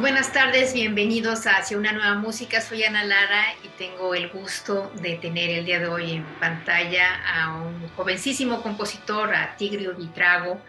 [0.00, 2.60] Buenas tardes, bienvenidos a Hacia una nueva música.
[2.60, 7.06] Soy Ana Lara y tengo el gusto de tener el día de hoy en pantalla
[7.24, 10.60] a un jovencísimo compositor, a Tigrio Vitrago,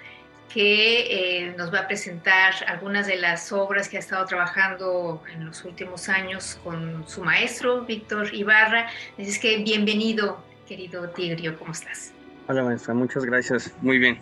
[0.48, 5.46] que eh, nos va a presentar algunas de las obras que ha estado trabajando en
[5.46, 8.88] los últimos años con su maestro, Víctor Ibarra.
[9.20, 12.14] Así que bienvenido, querido Tigrio, ¿cómo estás?
[12.48, 13.74] Hola, maestra, muchas gracias.
[13.82, 14.20] Muy bien.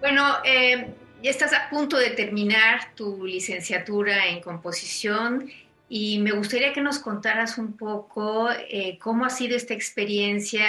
[0.00, 5.48] Bueno, eh, ya estás a punto de terminar tu licenciatura en composición
[5.88, 10.62] y me gustaría que nos contaras un poco eh, cómo ha sido esta experiencia.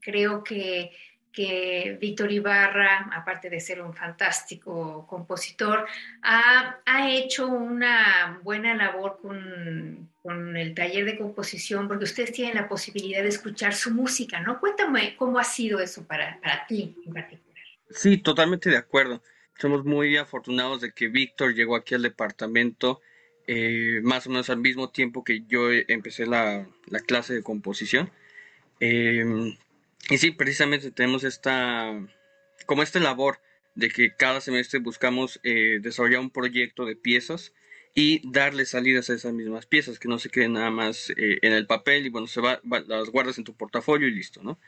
[0.00, 0.90] Creo que,
[1.32, 5.86] que Víctor Ibarra, aparte de ser un fantástico compositor,
[6.22, 12.68] ha, hecho una buena labor con, con, el taller de composición, porque ustedes tienen la
[12.68, 14.58] posibilidad de escuchar su música, ¿no?
[14.58, 17.64] Cuéntame cómo ha sido eso para, para ti en particular.
[17.90, 19.22] Sí, totalmente de acuerdo
[19.60, 23.00] somos muy afortunados de que Víctor llegó aquí al departamento
[23.52, 26.68] eh, más o menos al mismo tiempo que yo empecé la,
[27.06, 28.10] clase de composición.
[28.78, 29.56] Em,
[30.08, 31.92] y sí, precisamente tenemos esta,
[32.66, 33.40] como esta labor
[33.74, 37.52] de que cada semestre buscamos eh, desarrollar un proyecto de piezas
[37.92, 41.52] y darle salidas a esas mismas piezas, que no se queden nada más eh, en
[41.52, 44.58] el papel y bueno, se va, las guardas en tu portafolio y listo, ¿no?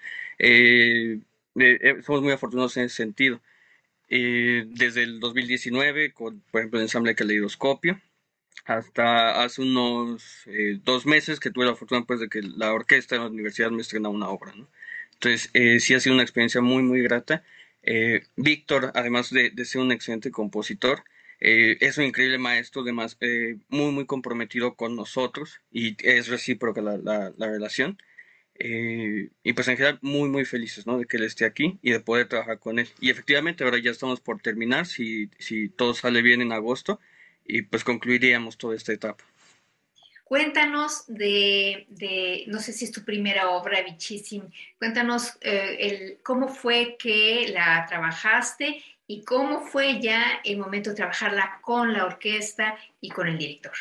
[2.05, 3.41] somos muy afortunados en ese sentido.
[4.15, 7.99] Eh, desde el 2019, con, por ejemplo, el ensamble Caleidoscopio,
[8.67, 13.15] hasta hace unos eh, dos meses que tuve la fortuna pues, de que la orquesta
[13.15, 14.53] de la universidad me estrenó una obra.
[15.15, 17.43] Entonces, eh, sí ha sido una experiencia muy, muy grata.
[18.37, 21.05] Víctor, además de, ser un excelente compositor,
[21.41, 23.19] es un increíble maestro, además,
[23.69, 26.99] muy, muy comprometido con nosotros y es recíproca la,
[27.37, 27.99] la relación.
[28.65, 30.97] Eh, y pues en general muy muy felices ¿no?
[30.97, 32.89] de que él esté aquí y de poder trabajar con él.
[33.01, 37.01] Y efectivamente ahora ya estamos por terminar, si, si todo sale bien en agosto,
[37.45, 39.25] y pues concluiríamos toda esta etapa.
[40.23, 46.47] Cuéntanos de, de no sé si es tu primera obra, Bichíssim, cuéntanos eh, el, cómo
[46.47, 52.79] fue que la trabajaste y cómo fue ya el momento de trabajarla con la orquesta
[53.01, 53.73] y con el director.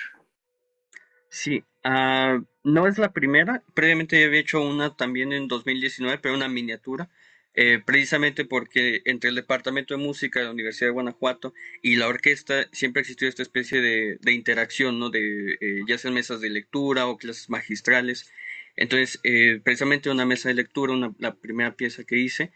[1.29, 6.47] Sí, uh, no es la primera, previamente había hecho una también en 2019, pero una
[6.47, 7.09] miniatura,
[7.53, 12.07] eh, precisamente porque entre el Departamento de Música de la Universidad de Guanajuato y la
[12.07, 15.09] orquesta siempre ha existido esta especie de, interacción, ¿no?
[15.09, 18.31] De eh, ya sean mesas de lectura o clases magistrales.
[18.77, 22.51] Entonces, eh, precisamente una mesa de lectura, una, la primera pieza que hice,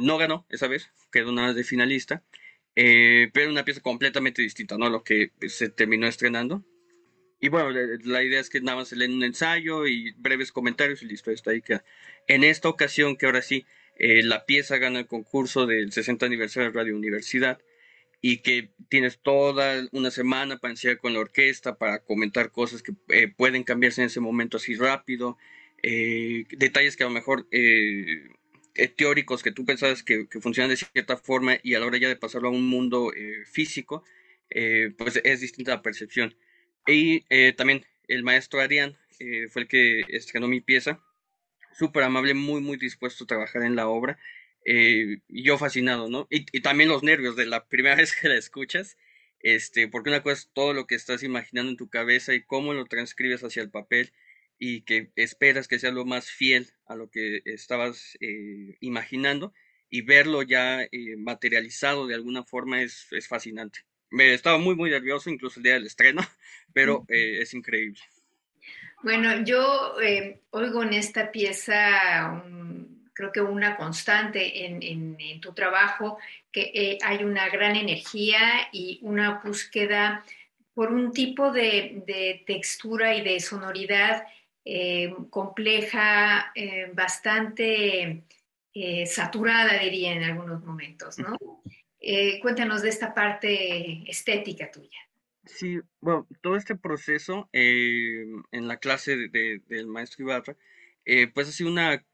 [0.00, 2.24] no ganó esa vez, quedó nada de finalista,
[2.74, 4.90] pero una pieza completamente distinta, ¿no?
[4.90, 6.64] Lo que se terminó estrenando.
[7.40, 11.06] Y bueno, la, idea es que nada más leen un ensayo y breves comentarios y
[11.06, 11.84] listo, está ahí queda.
[12.26, 13.64] En esta ocasión, que ahora sí,
[13.96, 17.60] eh, la pieza gana el concurso del 60 aniversario de Radio Universidad
[18.20, 22.92] y que tienes toda una semana para ensayar con la orquesta, para comentar cosas que
[23.08, 25.38] eh, pueden cambiarse en ese momento así rápido,
[25.82, 27.46] eh, detalles que a lo mejor
[28.96, 32.08] teóricos que tú pensabas que, que, funcionan de cierta forma y a la hora ya
[32.08, 33.12] de pasarlo a un mundo
[33.46, 34.04] físico,
[34.96, 36.34] pues es distinta la percepción.
[36.86, 41.02] Y eh, también el maestro Arián eh, fue el que estrenó mi pieza.
[41.72, 44.18] Súper amable, muy, muy dispuesto a trabajar en la obra.
[44.64, 46.26] Eh, y yo fascinado, ¿no?
[46.30, 48.96] Y, también los nervios de la primera vez que la escuchas.
[49.40, 52.74] Este, porque una cosa es todo lo que estás imaginando en tu cabeza y cómo
[52.74, 54.12] lo transcribes hacia el papel
[54.58, 58.18] y que esperas que sea lo más fiel a lo que estabas
[58.80, 59.54] imaginando
[59.88, 60.88] y verlo ya
[61.18, 65.74] materializado de alguna forma es, es fascinante me estaba muy, muy nervioso, incluso el día
[65.74, 66.22] del estreno,
[66.72, 68.00] pero eh, es increíble.
[69.02, 72.42] Bueno, yo eh, oigo en esta pieza
[73.12, 76.18] creo que una constante en, tu trabajo,
[76.52, 80.24] que eh, hay una gran energía y una búsqueda
[80.72, 84.22] por un tipo de, textura y de sonoridad
[85.30, 86.52] compleja,
[86.92, 88.22] bastante
[89.06, 91.36] saturada, diría en algunos momentos, ¿no?
[92.40, 94.98] Cuéntanos de esta parte estética tuya.
[95.44, 100.56] Sí, bueno, todo este proceso en la clase del maestro Ibarra,
[101.34, 102.04] pues ha sido una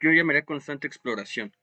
[0.00, 1.54] yo llamaría constante exploración.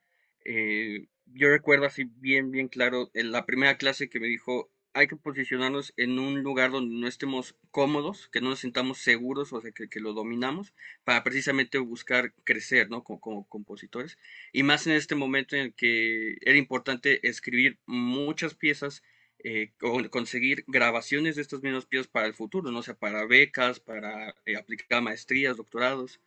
[0.45, 5.07] Eh, yo recuerdo así bien, bien claro en la primera clase que me dijo, hay
[5.07, 9.61] que posicionarnos en un lugar donde no estemos cómodos, que no nos sintamos seguros o
[9.61, 13.03] sea, que, lo dominamos, para precisamente buscar crecer, ¿no?
[13.03, 14.17] Como, compositores.
[14.51, 19.03] Y más en este momento en el que era importante escribir muchas piezas,
[19.43, 19.71] eh,
[20.09, 22.79] conseguir grabaciones de estas mismas piezas para el futuro, ¿no?
[22.79, 26.19] O sea, para becas, para eh, aplicar maestrías, doctorados.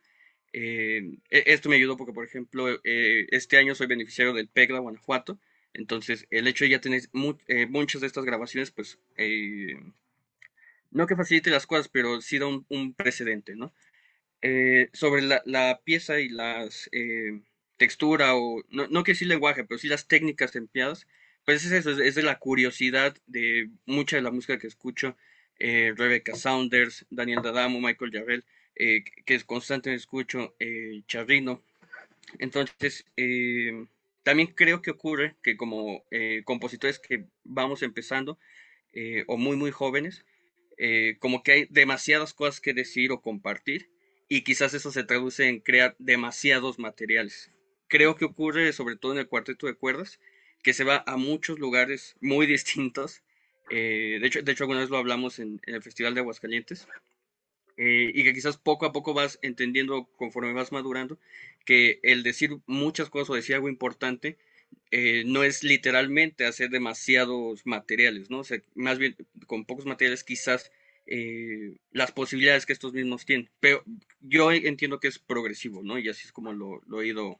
[0.53, 4.79] Eh, e, esto me ayudó porque, por ejemplo, eh, este año soy beneficiario del PEGLA
[4.79, 5.39] Guanajuato,
[5.73, 7.01] entonces el hecho de ya tener
[7.47, 8.99] eh, muchas de estas grabaciones, pues,
[10.91, 13.73] no que facilite las cosas, pero sí da un, precedente, ¿no?
[14.93, 16.89] sobre la, pieza y las
[17.77, 21.07] textura, o no, no que sí lenguaje, pero sí las técnicas empleadas,
[21.45, 25.17] pues es eso, es, de la curiosidad de mucha de la música que escucho,
[25.59, 31.61] Rebecca Saunders, Daniel Dadamo, Michael Jarrell, eh, que es constante escucho, eh, Charrino.
[32.39, 33.85] Entonces, eh,
[34.23, 38.39] también creo que ocurre que como eh, compositores que vamos empezando,
[39.25, 40.23] o muy, muy jóvenes,
[41.19, 43.89] como que hay demasiadas cosas que decir o compartir,
[44.29, 47.51] y quizás eso se traduce en crear demasiados materiales.
[47.87, 50.19] Creo que ocurre sobre todo en el cuarteto de cuerdas,
[50.61, 53.23] que se va a muchos lugares muy distintos.
[53.69, 56.87] de, hecho, de hecho, alguna vez lo hablamos en el Festival de Aguascalientes,
[57.75, 61.17] eh, y que quizás poco a poco vas entendiendo conforme vas madurando
[61.65, 64.37] que el decir muchas cosas o decir algo importante
[64.91, 68.39] eh, no es literalmente hacer demasiados materiales, ¿no?
[68.39, 69.15] O sea, más bien
[69.47, 70.71] con pocos materiales quizás
[71.07, 73.49] eh, las posibilidades que estos mismos tienen.
[73.59, 73.83] Pero
[74.21, 75.97] yo entiendo que es progresivo, ¿no?
[75.97, 77.39] Y así es como lo, lo he ido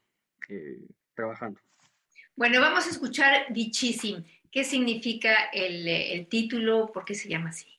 [1.14, 1.60] trabajando.
[2.36, 4.24] Bueno, vamos a escuchar Dichísimo.
[4.50, 6.90] ¿Qué significa el, el título?
[6.92, 7.73] ¿Por qué se llama así?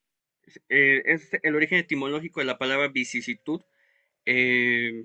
[0.69, 3.61] Eh, es el origen etimológico de la palabra vicisitud,
[4.25, 5.03] eh,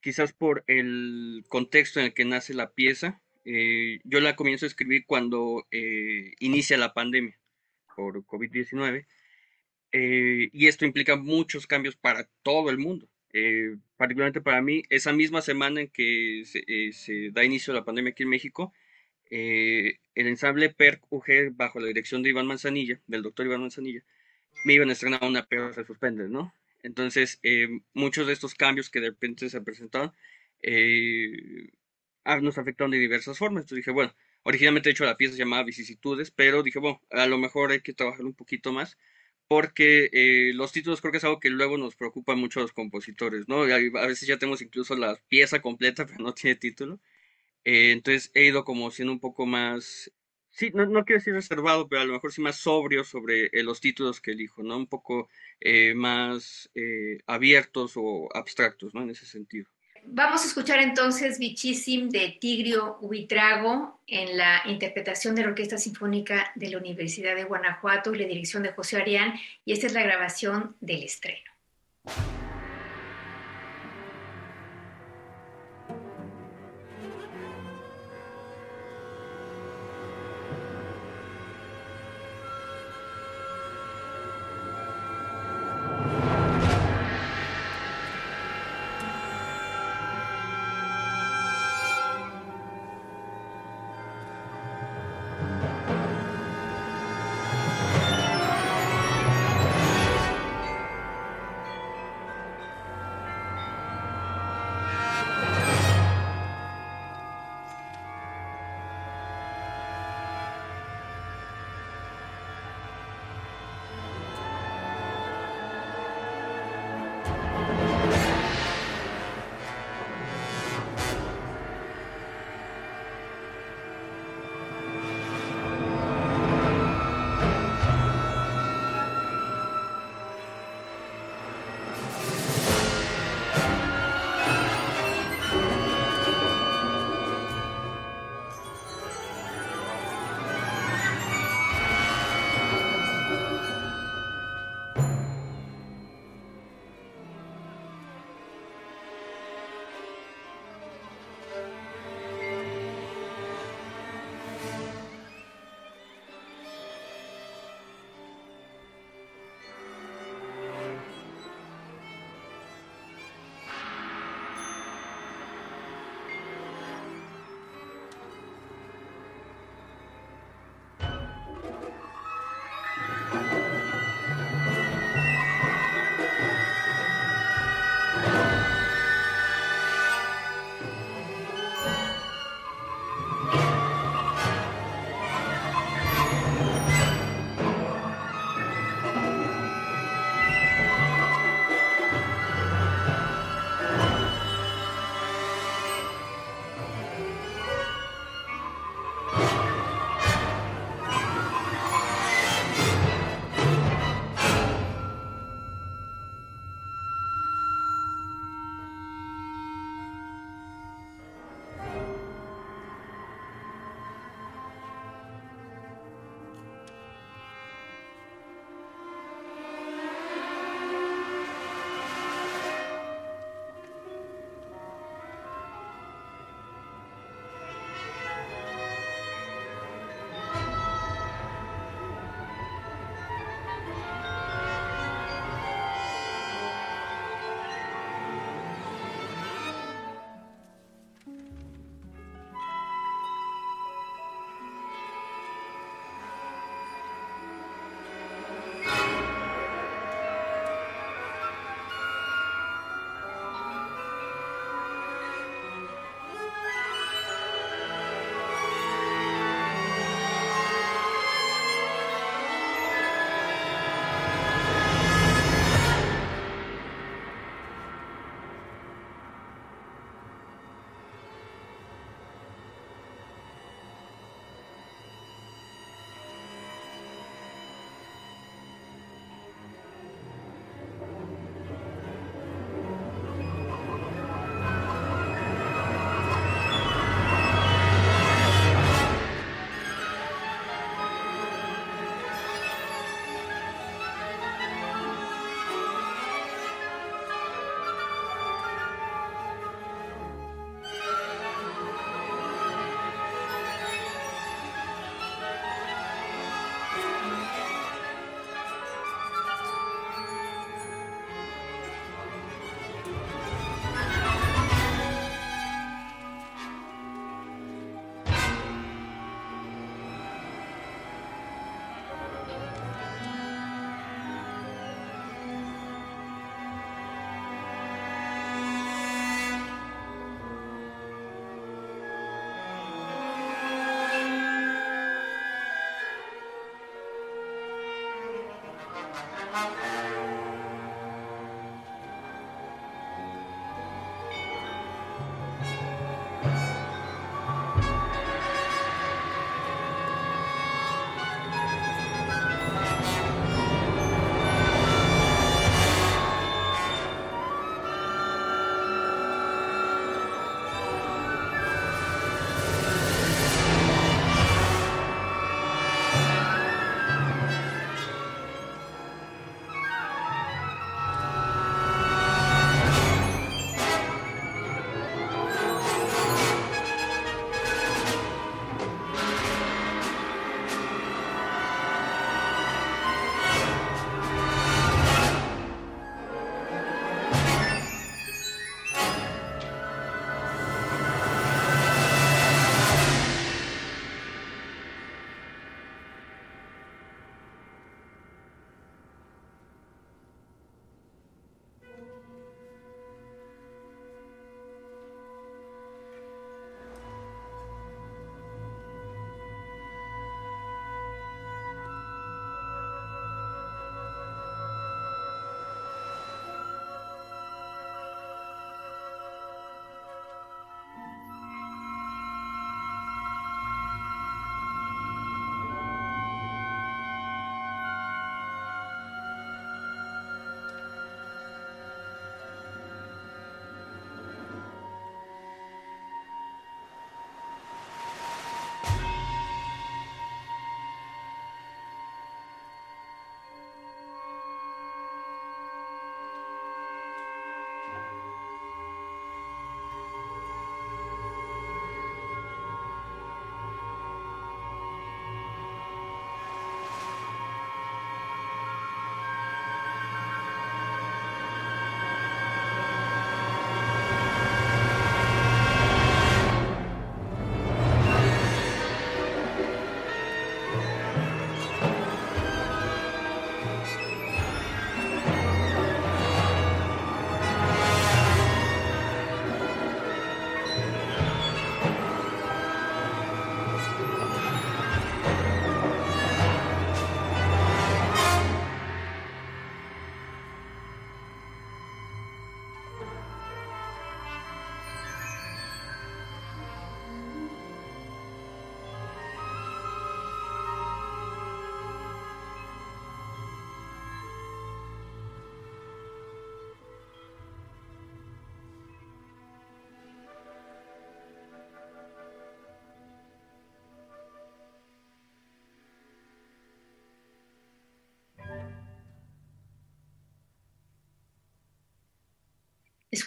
[0.00, 3.22] quizás por el contexto en el que nace la pieza.
[3.44, 5.66] Eh, yo la comienzo a escribir cuando
[6.40, 7.38] inicia la pandemia
[7.96, 9.06] por COVID-19
[9.92, 13.08] y esto implica muchos cambios para todo el mundo.
[13.96, 18.22] particularmente para mí, esa misma semana en que se, da inicio a la pandemia aquí
[18.24, 18.72] en México,
[19.30, 24.04] el ensamble PERC UG, bajo la dirección de Iván Manzanilla, del doctor Iván Manzanilla,
[24.64, 26.52] me iban a estrenar una, pero se suspende, ¿no?
[26.82, 30.12] Entonces, eh, muchos de estos cambios que de repente se presentaron
[30.62, 31.70] eh,
[32.24, 33.62] ah, nos afectaron de diversas formas.
[33.62, 37.26] Entonces dije, bueno, originalmente he hecho la pieza se llamaba Vicisitudes, pero dije, bueno, a
[37.26, 38.96] lo mejor hay que trabajar un poquito más
[39.48, 42.72] porque eh, los títulos creo que es algo que luego nos preocupa mucho a los
[42.72, 43.62] compositores, ¿no?
[43.62, 47.00] A veces ya tenemos incluso la pieza completa, pero no tiene título.
[47.64, 50.12] entonces he ido como siendo un poco más
[50.56, 53.62] sí, no, no, quiero decir reservado, pero a lo mejor sí más sobrio sobre eh,
[53.62, 54.76] los títulos que elijo, ¿no?
[54.76, 55.28] Un poco
[55.60, 59.02] eh, más eh, abiertos o abstractos, ¿no?
[59.02, 59.66] En ese sentido.
[60.08, 66.52] Vamos a escuchar entonces Bichisim de Tigrio Huitrago en la interpretación de la Orquesta Sinfónica
[66.54, 70.02] de la Universidad de Guanajuato y la dirección de José Arián, y esta es la
[70.02, 71.50] grabación del estreno.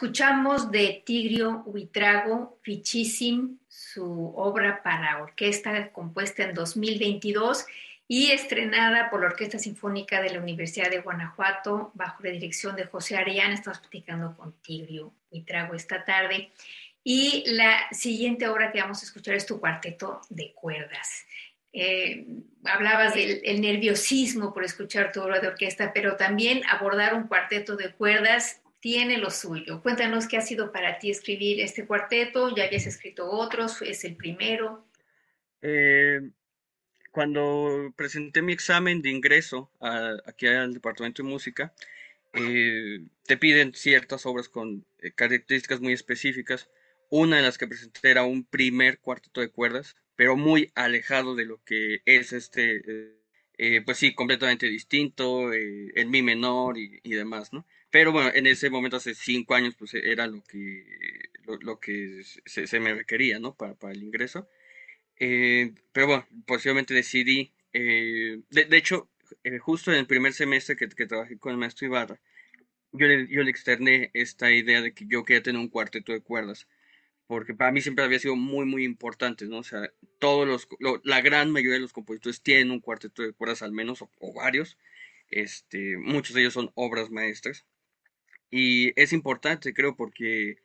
[0.02, 7.66] Escuchamos de Tigrio Huitrago Fichísim, su obra para orquesta compuesta en 2022
[8.08, 12.86] y estrenada por la Orquesta Sinfónica de la Universidad de Guanajuato bajo la dirección de
[12.86, 13.52] José Arián.
[13.52, 16.50] Estamos platicando con Tigrio Huitrago esta tarde.
[17.04, 21.26] Y la siguiente obra que vamos a escuchar es tu cuarteto de cuerdas.
[21.74, 22.26] Eh,
[22.64, 27.92] hablabas del nerviosismo por escuchar tu obra de orquesta, pero también abordar un cuarteto de
[27.92, 29.82] cuerdas tiene lo suyo.
[29.82, 34.16] Cuéntanos qué ha sido para ti escribir este cuarteto, ya habías escrito otros, es el
[34.16, 34.86] primero.
[35.62, 36.22] Eh,
[37.12, 39.72] cuando presenté mi examen de ingreso
[40.26, 41.74] aquí al Departamento de Música,
[42.34, 46.70] eh, te piden ciertas obras con eh, características muy específicas.
[47.10, 51.46] Una de las que presenté era un primer cuarteto de cuerdas, pero muy alejado de
[51.46, 52.84] lo que es este,
[53.84, 57.66] pues sí, completamente distinto, en mi menor y, y demás, ¿no?
[57.92, 60.86] Pero bueno, en ese momento, hace cinco años, pues era lo que,
[61.62, 63.56] lo, que se, me requería, ¿no?
[63.56, 64.48] Para, para el ingreso.
[65.20, 69.10] Eh, pero bueno, posiblemente decidí, eh, de, hecho,
[69.44, 72.20] eh, justo en el primer semestre que, que, trabajé con el maestro Ibarra,
[72.92, 76.22] yo le, yo le externé esta idea de que yo quería tener un cuarteto de
[76.22, 76.68] cuerdas,
[77.28, 79.60] porque para mí siempre había sido muy, muy importante, ¿no?
[79.60, 80.68] O sea, todos los,
[81.04, 84.34] la gran mayoría de los compositores tienen un cuarteto de cuerdas al menos, o, o
[84.34, 84.78] varios,
[85.30, 87.66] este, muchos de ellos son obras maestras.
[88.52, 90.58] Y es importante, creo, porque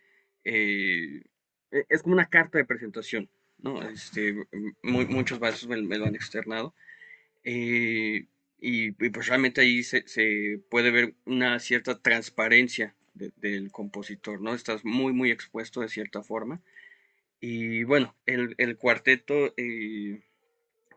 [0.45, 1.23] eh,
[1.71, 3.83] e, es como una carta de presentación, ¿no?
[3.83, 4.47] Este,
[4.83, 6.75] muchos vasos me, lo han externado.
[7.45, 8.27] Eh,
[8.61, 14.55] y, pues realmente ahí se, puede ver una cierta transparencia del compositor, ¿no?
[14.55, 16.63] Estás muy, muy expuesto de cierta forma.
[17.41, 20.23] Y bueno, el, cuarteto eh,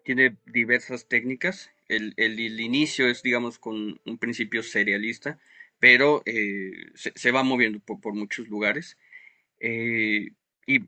[0.05, 1.71] tiene diversas técnicas.
[1.89, 5.39] el, inicio es, digamos, con un principio serialista,
[5.79, 8.97] pero eh, se, va moviendo por, muchos lugares.
[9.59, 10.31] Eh,
[10.65, 10.79] y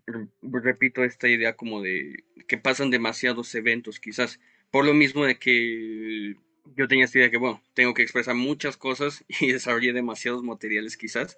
[0.42, 4.40] repito esta idea como de que pasan demasiados eventos, quizás,
[4.72, 6.36] por lo mismo de que
[6.76, 10.98] yo tenía esta idea que, bueno, tengo que expresar muchas cosas y desarrollé demasiados materiales,
[10.98, 11.38] quizás.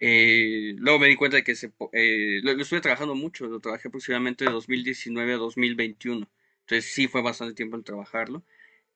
[0.00, 3.88] Eh, luego me di cuenta de que se, lo, lo, estuve trabajando mucho, lo trabajé
[3.88, 6.28] aproximadamente de 2019 a 2021.
[6.60, 8.44] Entonces sí fue bastante tiempo en trabajarlo.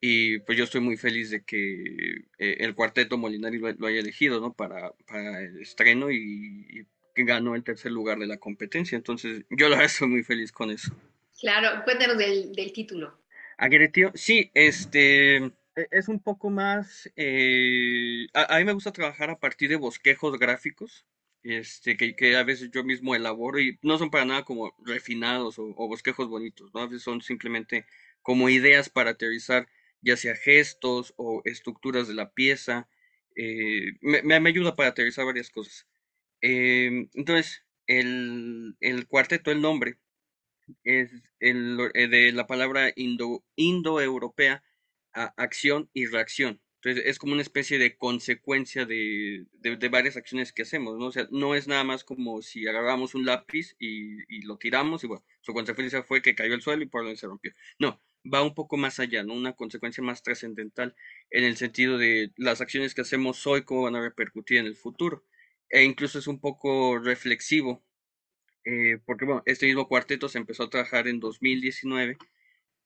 [0.05, 4.41] Y pues yo estoy muy feliz de que eh, el cuarteto Molinari lo, haya elegido,
[4.41, 4.53] ¿no?
[4.53, 8.97] Para, para el estreno y, que ganó el tercer lugar de la competencia.
[8.97, 10.93] Entonces yo la verdad estoy muy feliz con eso.
[11.41, 13.17] Claro, cuéntanos del, del título.
[13.57, 15.53] Agretio, sí, este e,
[15.93, 21.07] es un poco más, eh, a, mí me gusta trabajar a partir de bosquejos gráficos,
[21.45, 25.61] este, que, que, a veces yo mismo elaboro y no son para nada como refinados
[25.61, 26.81] o, o bosquejos bonitos, ¿no?
[26.81, 27.87] A veces son simplemente
[28.21, 29.69] como ideas para aterrizar
[30.03, 32.89] ya sea gestos o estructuras de la pieza.
[33.37, 35.87] Eh, me, ayuda para aterrizar varias cosas.
[36.41, 39.99] Em, entonces, el, el, cuarteto, el nombre,
[40.85, 41.11] es
[41.41, 44.63] el, eh, de la palabra indo, indoeuropea
[45.15, 46.61] a acción y reacción.
[46.77, 51.07] Entonces, es como una especie de consecuencia de, de, varias acciones que hacemos, ¿no?
[51.07, 55.05] O sea, no es nada más como si agarramos un lápiz y, y lo tiramos
[55.05, 57.53] y bueno, su consecuencia fue que cayó al suelo y por donde se rompió.
[57.79, 59.35] No, va un poco más allá, ¿no?
[59.35, 60.95] Una consecuencia más trascendental
[61.31, 64.77] en el sentido de las acciones que hacemos hoy, cómo van a repercutir en el
[64.77, 65.25] futuro.
[65.71, 67.83] E incluso es un poco reflexivo,
[68.65, 72.19] eh, porque bueno, este mismo cuarteto se empezó a trabajar en 2019,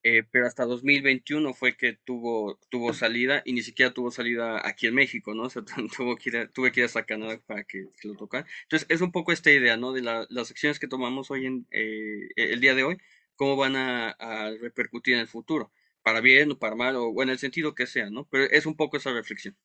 [0.09, 4.87] eh, pero hasta 2021 fue que tuvo, tuvo salida y ni siquiera tuvo salida aquí
[4.87, 5.45] en México, ¿no?
[5.45, 5.63] O sea,
[5.97, 8.47] tuvo que ir tuve que ir hasta Canadá para que, lo tocara.
[8.63, 9.93] Entonces, es un poco esta idea, ¿no?
[9.93, 12.99] De las acciones que tomamos hoy en eh, el día de hoy,
[13.37, 14.17] cómo van a,
[14.61, 15.73] repercutir en el futuro,
[16.03, 18.27] para bien o para mal, o, en el sentido que sea, ¿no?
[18.31, 19.57] Pero es un poco esa reflexión.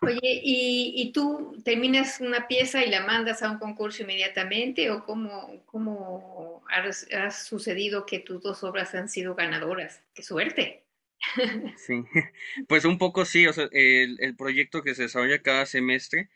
[0.00, 5.62] Oye, ¿y, tú terminas una pieza y la mandas a un concurso inmediatamente o cómo,
[5.66, 10.02] cómo ha, sucedido que tus dos obras han sido ganadoras?
[10.14, 10.84] ¡Qué suerte!
[11.76, 12.04] Sí,
[12.68, 16.30] pues un poco sí, o sea, el, el proyecto que se desarrolla cada semestre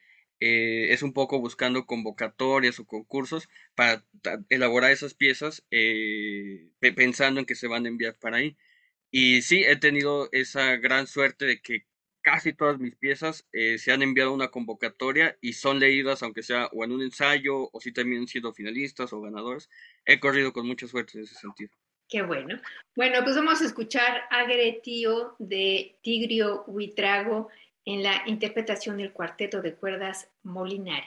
[0.45, 4.05] eh, es un poco buscando convocatorias o concursos para
[4.49, 8.57] elaborar esas piezas eh, pensando en que se van a enviar para ahí.
[9.13, 11.87] Y sí, he tenido esa gran suerte de que
[12.23, 16.43] casi todas mis piezas eh, se han enviado a una convocatoria y son leídas, aunque
[16.43, 19.71] sea o en un ensayo o si terminan siendo finalistas o ganadores.
[20.05, 21.71] He corrido con mucha suerte en ese sentido.
[22.09, 22.61] Qué bueno.
[22.97, 27.49] Bueno, pues vamos a escuchar Agre Tío de Tigrio Huitrago
[27.85, 31.07] en la interpretación del cuarteto de cuerdas Molinari.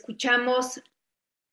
[0.00, 0.82] Escuchamos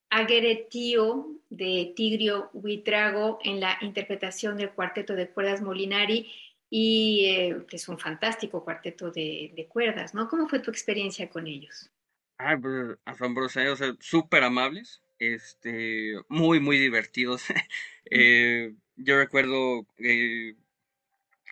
[0.10, 6.32] Agueretío de Tigrio Huitrago en la interpretación del cuarteto de cuerdas Molinari
[6.70, 10.30] y eh, que es un fantástico cuarteto de, cuerdas, ¿no?
[10.30, 11.92] ¿Cómo fue tu experiencia con ellos?
[12.38, 17.44] Ah, pues asombrosa, sea, súper amables, este, muy, muy divertidos.
[18.10, 20.56] Eh, yo recuerdo, eh,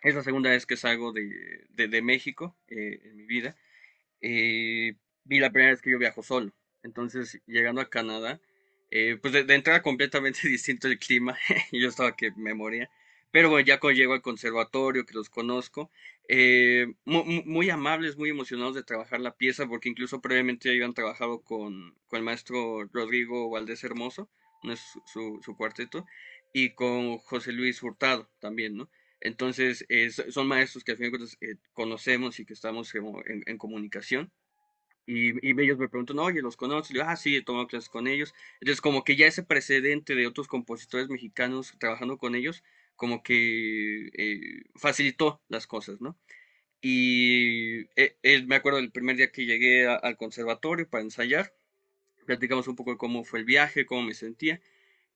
[0.03, 3.57] es la segunda vez que salgo de, de, México en mi vida.
[4.21, 6.53] vi la primera vez que yo viajo solo.
[6.85, 8.39] Entonces, llegando a Canadá,
[8.89, 11.37] pues de, de, entrada completamente distinto el clima.
[11.71, 12.89] yo estaba que me moría.
[13.35, 15.91] Pero bueno, ya cuando llego al conservatorio, que los conozco,
[16.29, 21.41] eh, muy, amables, muy emocionados de trabajar la pieza, porque incluso previamente ya habían trabajado
[21.41, 24.29] con, con el maestro Rodrigo Valdés Hermoso,
[24.63, 26.05] no es su, su, cuarteto,
[26.53, 28.89] y con José Luis Hurtado también, ¿no?
[29.19, 29.85] Entonces,
[30.29, 34.31] son maestros que al fin de cuentas eh, conocemos y que estamos en comunicación.
[35.07, 36.91] Y, y, ellos me preguntan, oye, ¿los conoces?
[36.91, 38.33] Y yo, ah, sí, he tomado clases con ellos.
[38.59, 42.63] Entonces, como que ya ese precedente de otros compositores mexicanos trabajando con ellos,
[42.95, 46.17] como que eh, facilitó las cosas, ¿no?
[46.81, 51.53] Y eh, me acuerdo del primer día que llegué al conservatorio para ensayar,
[52.25, 54.61] platicamos un poco de cómo fue el viaje, cómo me sentía,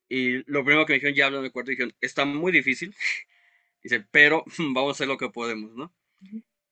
[0.08, 2.94] y lo primero que me dijeron, ya hablan de cuarto, dijeron, está muy difícil,
[3.82, 5.94] dice, pero vamos a hacer lo que podemos, ¿no?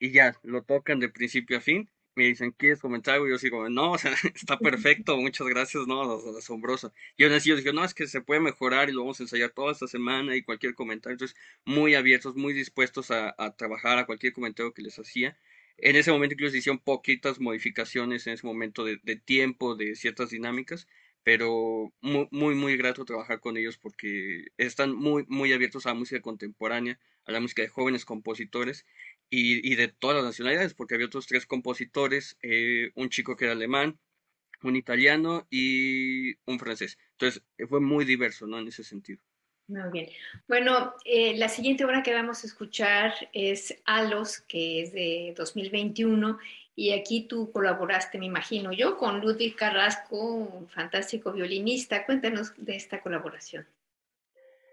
[0.00, 3.28] Y ya, lo tocan de principio a fin, me dicen, ¿quieres comentar algo?
[3.28, 6.92] Y yo digo, no, o sea, está perfecto, muchas gracias, no, asombroso.
[7.16, 9.22] Y aún así yo dije, no, es que se puede mejorar y lo vamos a
[9.22, 11.14] ensayar toda esta semana y cualquier comentario.
[11.14, 15.38] Entonces, muy abiertos, muy dispuestos a, trabajar a cualquier comentario que les hacía.
[15.78, 20.88] En ese momento incluso hicieron poquitas modificaciones en ese momento de, tiempo, de ciertas dinámicas,
[21.22, 25.94] pero muy, muy, muy grato trabajar con ellos porque están muy, muy abiertos a la
[25.94, 28.86] música contemporánea, a la música de jóvenes compositores
[29.30, 33.52] y, de todas las nacionalidades, porque había otros tres compositores, eh, un chico que era
[33.52, 33.98] alemán,
[34.62, 36.98] un italiano y un francés.
[37.12, 38.58] Entonces eh, fue muy diverso, ¿no?
[38.58, 39.20] En ese sentido.
[39.68, 40.08] Muy bien.
[40.48, 46.38] Bueno, eh, la siguiente obra que vamos a escuchar es Alos, que es de 2021,
[46.74, 52.06] y aquí tú colaboraste, me imagino yo, con Ludwig Carrasco, un fantástico violinista.
[52.06, 53.66] Cuéntanos de esta colaboración.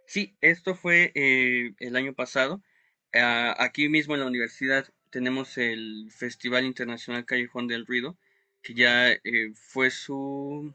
[0.06, 2.62] Sí, esto fue el año pasado.
[3.16, 8.18] Ah, aquí mismo en la universidad tenemos el Festival Internacional Callejón del Ruido,
[8.62, 10.74] que ya eh, fue su,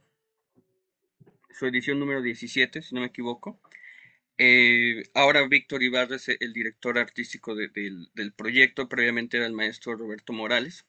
[1.51, 3.61] su edición número 17, si no me equivoco.
[4.39, 10.33] Eh, ahora Víctor Ibarra es el director artístico del proyecto, previamente era el maestro Roberto
[10.33, 10.87] Morales.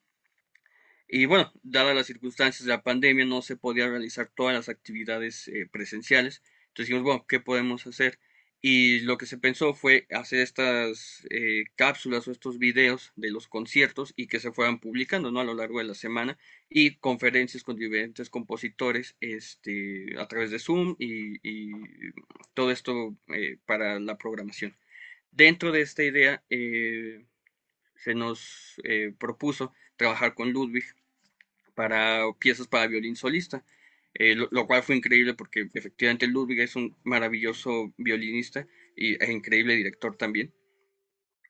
[1.10, 5.50] Y bueno, dadas las circunstancias de la pandemia, no se podía realizar todas las actividades
[5.50, 6.42] eh, presenciales.
[6.70, 8.18] Entonces dijimos, bueno, ¿qué podemos hacer?
[8.64, 13.48] Y lo que se pensó fue hacer estas eh, cápsulas o estos videos de los
[13.48, 15.40] conciertos y que se fueran publicando ¿no?
[15.40, 16.38] a lo largo de la semana
[16.70, 21.72] y conferencias con diferentes compositores este, a través de Zoom y,
[22.54, 24.78] todo esto eh, para la programación.
[25.32, 27.26] Dentro de esta idea eh,
[27.96, 28.76] se nos
[29.18, 30.86] propuso trabajar con Ludwig
[31.74, 33.64] para piezas para violín solista.
[34.14, 39.76] Eh, lo, cual fue increíble porque efectivamente Ludwig es un maravilloso violinista y es increíble
[39.76, 40.54] director también.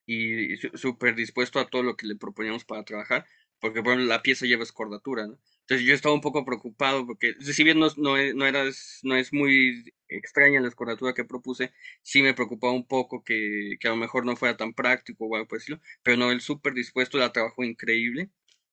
[0.05, 3.25] Y, súper dispuesto a todo lo que le proponíamos para trabajar,
[3.59, 5.23] porque por la pieza lleva escordatura.
[5.61, 8.65] Entonces yo estaba un poco preocupado porque, si bien no, no, no, era,
[9.03, 11.71] no es muy extraña la escordatura que propuse,
[12.01, 15.35] sí me preocupaba un poco que, que a lo mejor no fuera tan práctico o
[15.35, 18.31] algo por decirlo, pero no, él súper dispuesto, la trabajó increíble.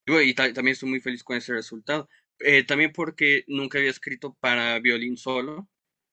[0.08, 2.08] Y también estoy muy feliz con ese resultado.
[2.40, 5.68] Eh, también porque nunca había escrito para violín solo.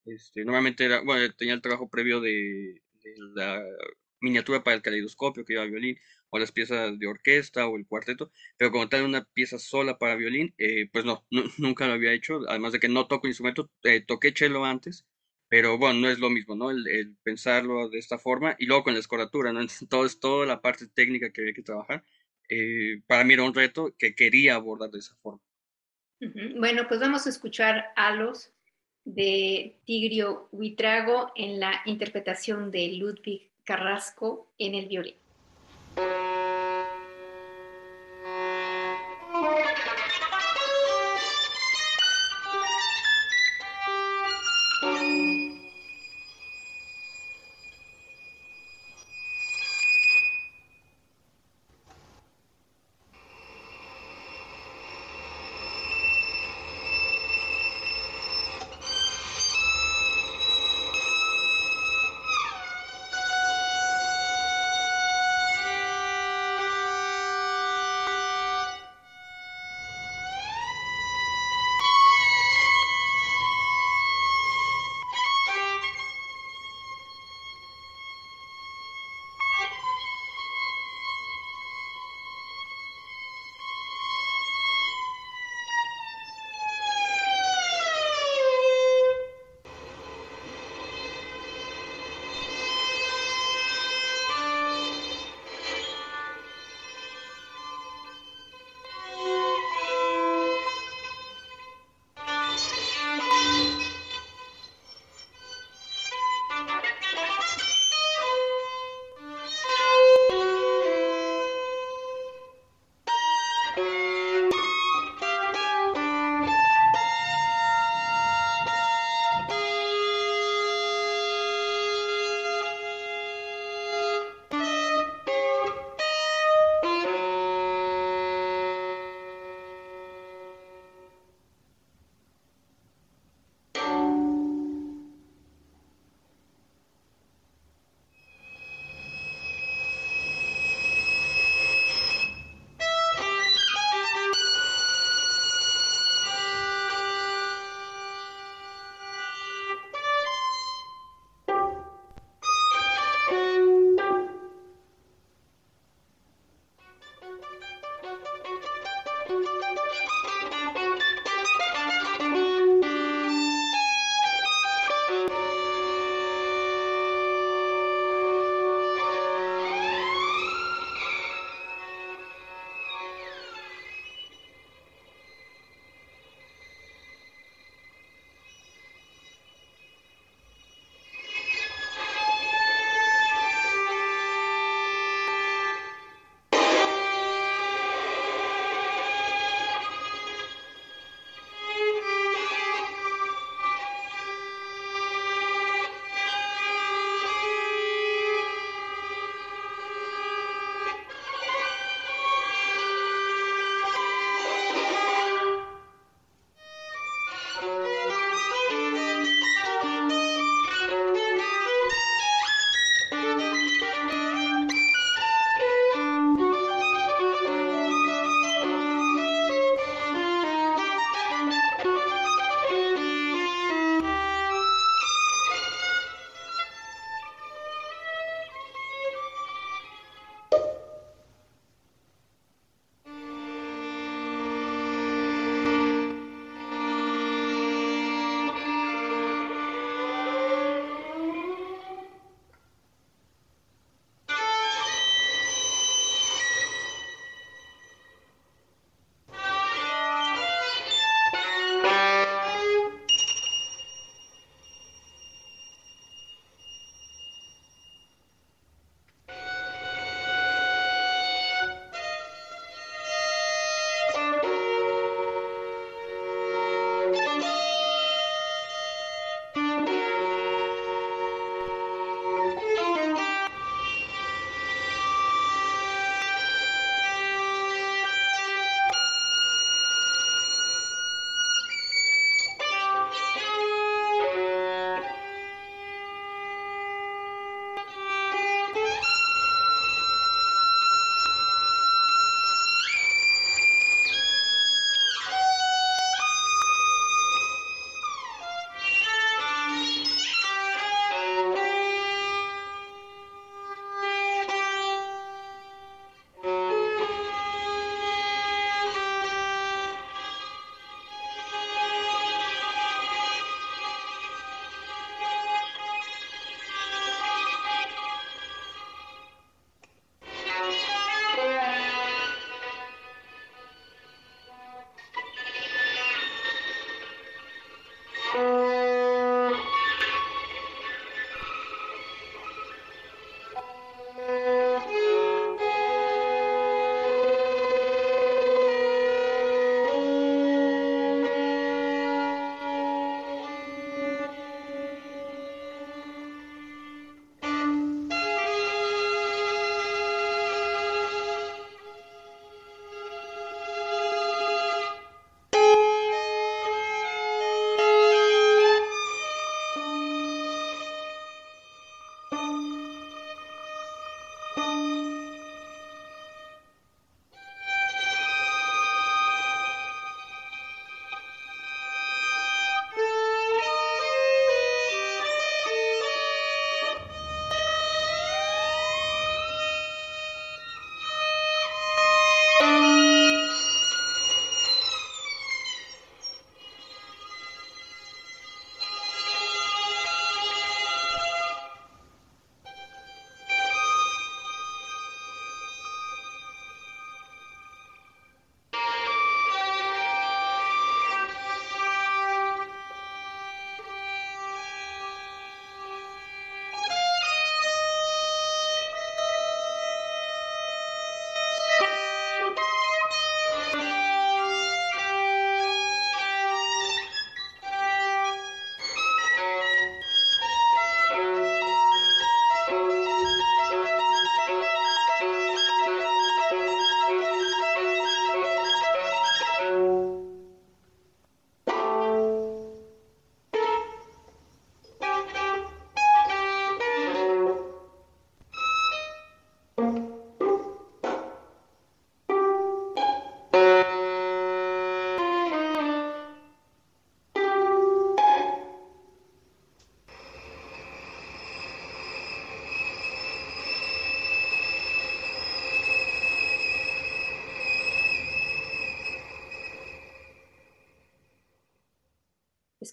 [0.06, 2.82] Este, normalmente era, bueno, tenía el trabajo previo de,
[3.36, 3.64] la
[4.22, 5.98] miniatura para el caleidoscopio que iba violín,
[6.30, 10.16] o las piezas de orquesta o el cuarteto, pero como tal una pieza sola para
[10.16, 11.26] violín, eh, pues no,
[11.58, 15.06] nunca lo había hecho, además de que no toco instrumento, eh, toqué cello antes,
[15.48, 16.72] pero bueno, no es lo mismo, ¿no?
[16.72, 19.62] El, pensarlo de esta forma y luego con la escoratura, ¿no?
[19.90, 22.04] todo es toda la parte técnica que había que trabajar.
[23.08, 25.42] para mí era un reto que quería abordar de esa forma.
[26.20, 28.52] Bueno, pues vamos a escuchar Alos
[29.04, 35.16] de Tigrio Huitrago en la interpretación de Ludwig Carrasco en el violín.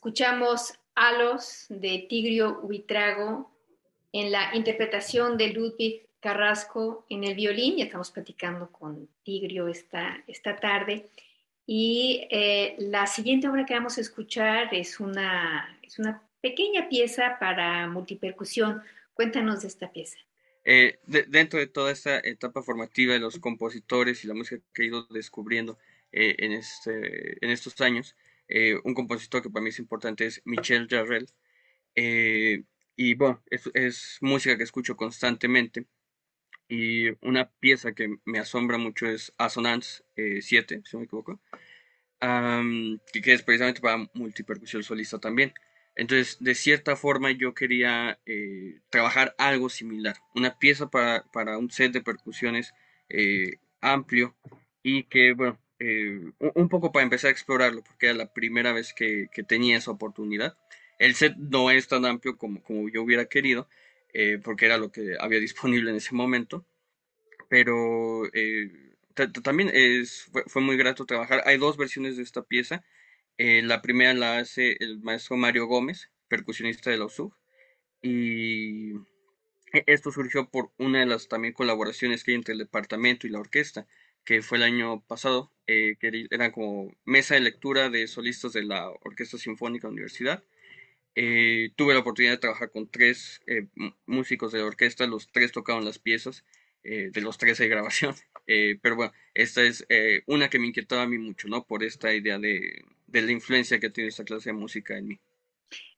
[0.02, 3.54] Escuchamos Alos de Tigrio Huitrago
[4.10, 10.20] en la interpretación de Ludwig Carrasco en el violín, y estamos platicando con Tigrio esta,
[10.26, 11.08] esta tarde.
[11.68, 17.36] Y eh, la siguiente obra que vamos a escuchar es una, es una pequeña pieza
[17.38, 18.82] para multipercusión.
[19.14, 20.18] Cuéntanos de esta pieza.
[20.64, 24.86] Eh, dentro de toda esta etapa formativa de los compositores y la música que he
[24.86, 25.78] ido descubriendo
[26.10, 28.16] eh, en, este, en estos años,
[28.84, 31.28] un compositor que para mí es importante es Michel Jarrell.
[31.94, 35.86] y bueno, es, música que escucho constantemente
[36.68, 41.40] y una pieza que me asombra mucho es Assonance 7, eh, si no me equivoco,
[42.18, 45.52] que es precisamente para multipercusión solista también.
[45.94, 51.70] Entonces, de cierta forma, yo quería eh, trabajar algo similar, una pieza para, para un
[51.70, 52.72] set de percusiones
[53.10, 54.34] eh, amplio
[54.82, 55.58] y que, bueno,
[56.54, 60.56] un poco para empezar a explorarlo, porque era la primera vez que, tenía esa oportunidad.
[60.98, 63.68] El set no es tan amplio como, yo hubiera querido,
[64.12, 66.66] eh, porque era lo que había disponible en ese momento.
[67.48, 68.70] Pero eh,
[69.42, 71.42] también es, fue, muy grato trabajar.
[71.46, 72.84] Hay dos versiones de esta pieza.
[73.38, 77.34] Eh, la primera la hace el maestro Mario Gómez, percusionista de la USUG.
[78.02, 78.92] Y
[79.86, 83.40] esto surgió por una de las también colaboraciones que hay entre el departamento y la
[83.40, 83.86] orquesta,
[84.24, 88.90] que fue el año pasado, que era como mesa de lectura de solistas de la
[88.90, 90.44] Orquesta Sinfónica de la Universidad
[91.14, 93.66] eh, tuve la oportunidad de trabajar con tres eh,
[94.06, 96.44] músicos de la orquesta, los tres tocaban las piezas,
[96.84, 98.14] eh, de los tres de grabación,
[98.82, 99.86] pero bueno, esta es
[100.26, 101.64] una que me inquietaba a mí mucho, ¿no?
[101.64, 105.20] Por esta idea de, de, la influencia que tiene esta clase de música en mí.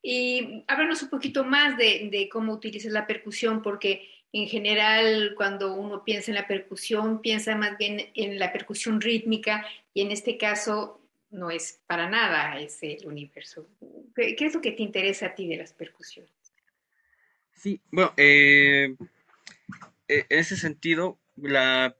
[0.02, 5.74] Y háblanos un poquito más de, de cómo utilizas la percusión, porque en general cuando
[5.74, 9.64] uno piensa en la percusión, piensa más bien en la percusión rítmica
[9.94, 13.68] y en este caso no es para nada ese universo.
[14.16, 16.32] ¿Qué, es lo que te interesa a ti de las percusiones?
[17.52, 18.96] Sí, bueno, eh,
[20.08, 21.96] eh, en ese sentido, la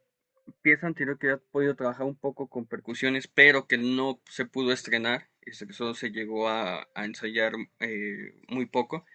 [0.61, 4.73] pieza anterior que había podido trabajar un poco con percusiones, pero que no se pudo
[4.73, 9.07] estrenar, que solo se llegó a, ensayar eh, muy poco,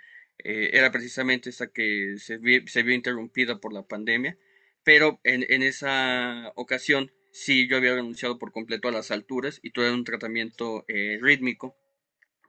[0.44, 4.38] era precisamente esta que se, se vio interrumpida por la pandemia,
[4.84, 9.72] pero en, en esa ocasión sí yo había renunciado por completo a las alturas y
[9.72, 11.76] tuve un tratamiento eh, rítmico,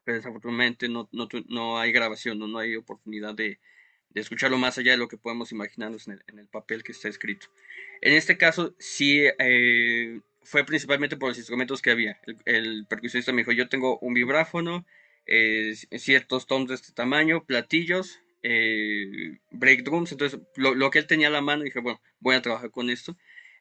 [0.04, 3.60] pero desafortunadamente no, no, no hay grabación, no, no hay oportunidad de,
[4.10, 6.92] de, escucharlo más allá de lo que podemos imaginarnos en el, en el papel que
[6.92, 7.48] está escrito.
[8.00, 12.20] En este caso sí eh, fue principalmente por los instrumentos que había.
[12.44, 14.86] El, percusionista me dijo, yo tengo un vibráfono,
[15.30, 21.28] eh, ciertos tonos de este tamaño, platillos, break drums, entonces lo, lo, que él tenía
[21.28, 23.16] a la mano, dije, bueno, voy a trabajar con esto.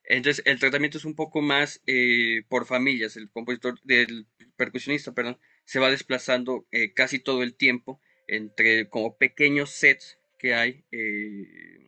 [0.09, 3.15] Entonces, el tratamiento es un poco más eh, por familias.
[3.15, 9.17] El compositor, del percusionista, perdón, se va desplazando eh, casi todo el tiempo entre como
[9.17, 11.85] pequeños sets que hay eh,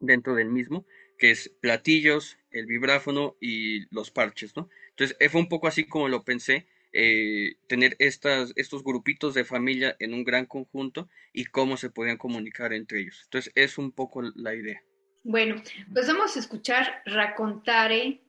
[0.00, 0.86] dentro del mismo,
[1.18, 4.70] que es platillos, el vibráfono y los parches, ¿no?
[4.88, 10.14] Entonces, fue un poco así como lo pensé, tener estas, estos grupitos de familia en
[10.14, 13.22] un gran conjunto y cómo se podían comunicar entre ellos.
[13.24, 14.82] Entonces, es un poco la idea.
[15.24, 15.62] Bueno,
[15.92, 18.22] pues vamos a escuchar Racontare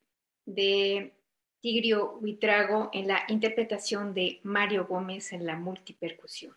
[0.45, 1.13] de
[1.59, 6.53] Tigrio Huitrago en la interpretación de Mario Gómez en la multipercusión.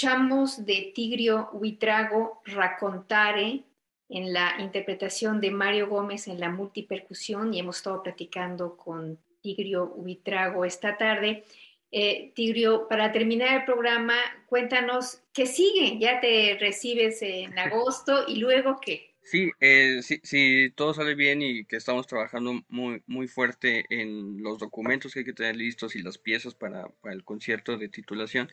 [0.00, 3.64] Escuchamos de Tigrio Huitrago Racontare
[4.08, 9.92] en la interpretación de Mario Gómez en la multipercusión y hemos estado platicando con Tigrio
[9.94, 11.44] Huitrago esta tarde.
[11.90, 14.14] Eh, Tigrio, para terminar el programa,
[14.46, 15.98] cuéntanos qué sigue.
[15.98, 19.10] Ya te recibes en agosto y luego qué.
[19.22, 24.58] Sí, eh, si, todo sale bien y que estamos trabajando muy, muy fuerte en los
[24.58, 28.50] documentos que hay que tener listos y las piezas para, para el concierto de titulación,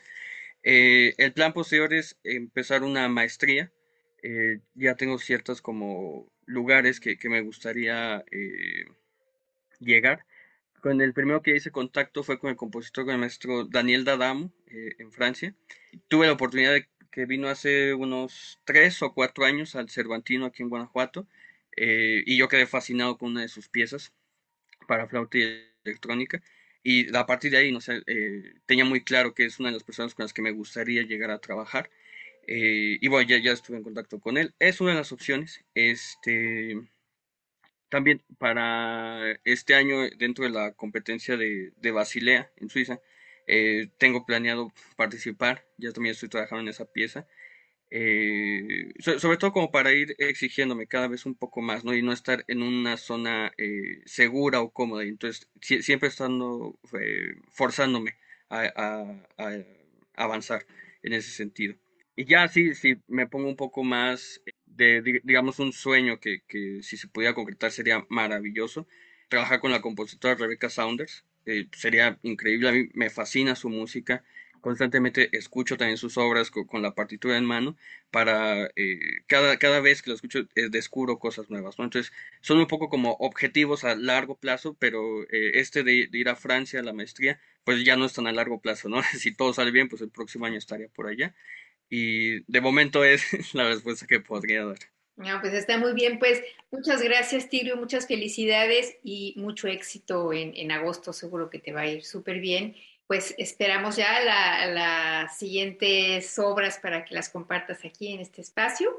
[0.70, 3.72] eh, el plan posterior es empezar una maestría.
[4.22, 8.84] Eh, ya tengo ciertos como lugares que, me gustaría eh,
[9.80, 10.26] llegar.
[10.82, 14.52] Con el primero que hice contacto fue con el compositor, con el maestro Daniel Dadamo
[14.68, 15.56] en Francia.
[16.10, 20.64] Tuve la oportunidad de que vino hace unos tres o cuatro años al Cervantino aquí
[20.64, 21.30] en Guanajuato
[21.78, 24.12] y yo quedé fascinado con una de sus piezas
[24.86, 26.44] para flauta y electrónica
[26.84, 29.74] y a partir de ahí, no sé, eh, tenía muy claro que es una de
[29.74, 31.90] las personas con las que me gustaría llegar a trabajar.
[32.48, 34.54] Eh, y bueno, ya, ya estuve en contacto con él.
[34.60, 35.66] Es una de las opciones.
[35.76, 36.78] Este,
[37.90, 43.00] también para este año, dentro de la competencia de, de Basilea en Suiza,
[43.48, 45.66] eh, tengo planeado participar.
[45.78, 47.28] Ya también estoy trabajando en esa pieza.
[47.90, 51.96] Eh, sobre todo como para ir exigiéndome cada vez un poco más, ¿no?
[51.96, 55.04] Y no estar en una zona eh, segura o cómoda.
[55.04, 58.18] Entonces, siempre estando eh, forzándome
[58.50, 59.16] a,
[60.16, 60.66] avanzar
[61.04, 61.76] en ese sentido.
[62.16, 66.82] Y ya sí, sí, me pongo un poco más de, digamos, un sueño que, que
[66.84, 68.88] si se pudiera concretar sería maravilloso.
[69.30, 71.26] Trabajar con la compositora Rebecca Saunders
[71.74, 72.70] sería increíble.
[72.70, 74.24] A mí me fascina su música
[74.68, 77.78] constantemente escucho también sus obras con, la partitura en mano
[78.12, 81.86] para eh, cada, cada vez que lo escucho eh, descubro cosas nuevas, ¿no?
[81.86, 82.12] Entonces
[82.42, 86.82] son un poco como objetivos a largo plazo, pero eh, este de, ir a Francia
[86.82, 89.02] a la maestría, pues ya no es tan a largo plazo, ¿no?
[89.18, 91.34] Si todo sale bien, pues el próximo año estaría por allá.
[91.90, 94.80] Y de momento es la respuesta que podría dar.
[95.16, 96.20] No, pues está muy bien.
[96.20, 101.14] Pues muchas gracias, Tigrio, muchas felicidades y mucho éxito en, en agosto.
[101.14, 102.76] Seguro que te va a ir súper bien
[103.08, 104.20] pues esperamos ya
[104.68, 108.92] las siguientes obras para que las compartas aquí en este espacio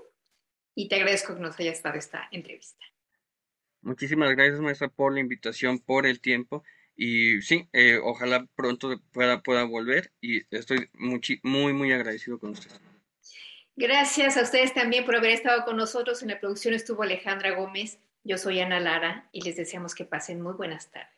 [0.75, 2.85] y te agradezco que nos hayas dado esta entrevista.
[3.83, 6.65] Muchísimas gracias, maestra, por la invitación, por el tiempo
[6.97, 12.51] y sí, eh, ojalá pronto pueda, pueda volver y estoy muy, muy, muy agradecido con
[12.51, 12.81] ustedes.
[13.77, 16.23] Gracias a ustedes también por haber estado con nosotros.
[16.23, 20.41] En la producción estuvo Alejandra Gómez, yo soy Ana Lara y les deseamos que pasen
[20.41, 21.18] muy buenas tardes.